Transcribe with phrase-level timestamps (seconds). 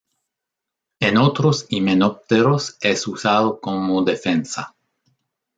[0.99, 4.73] En otros himenópteros es usado como defensa.